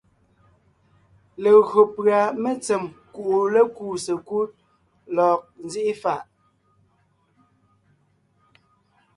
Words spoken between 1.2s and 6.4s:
Legÿo pʉ́a mentsèm kuʼu lékúu sekúd lɔg nzíʼi fàʼ,